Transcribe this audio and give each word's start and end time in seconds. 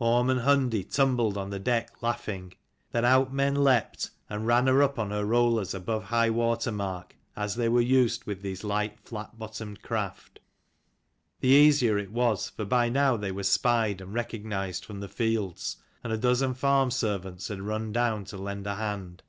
Orm 0.00 0.28
and 0.28 0.40
Hundi 0.40 0.84
tumbled 0.84 1.38
on 1.38 1.48
the 1.48 1.58
deck 1.58 2.02
laughing. 2.02 2.52
Then 2.92 3.06
out 3.06 3.32
men 3.32 3.54
leapt, 3.54 4.10
and 4.28 4.46
ran 4.46 4.66
her 4.66 4.82
up 4.82 4.98
on 4.98 5.10
her 5.12 5.24
rollers 5.24 5.72
above 5.72 6.04
high 6.04 6.28
water 6.28 6.70
mark, 6.70 7.16
as 7.34 7.54
they 7.54 7.70
were 7.70 7.80
used 7.80 8.24
with 8.24 8.42
these 8.42 8.62
light 8.62 9.00
flat 9.00 9.38
bottomed 9.38 9.80
craft. 9.80 10.40
The 11.40 11.48
easier 11.48 11.96
it 11.96 12.12
was, 12.12 12.50
for 12.50 12.66
by 12.66 12.90
now 12.90 13.16
they 13.16 13.32
were 13.32 13.44
spied 13.44 14.02
and 14.02 14.12
recognised 14.12 14.84
from 14.84 15.00
the 15.00 15.08
fields, 15.08 15.78
and 16.04 16.12
a 16.12 16.18
dozen 16.18 16.52
farm 16.52 16.90
servants 16.90 17.48
had 17.48 17.62
run 17.62 17.90
down 17.90 18.26
to 18.26 18.36
lend 18.36 18.66
a 18.66 18.74
hand. 18.74 19.22